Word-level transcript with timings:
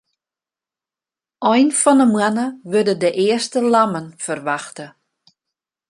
Ein 1.51 1.69
fan 1.81 2.01
'e 2.03 2.07
moanne 2.13 2.45
wurde 2.71 2.95
de 3.03 3.11
earste 3.27 3.59
lammen 3.73 4.07
ferwachte. 4.23 4.85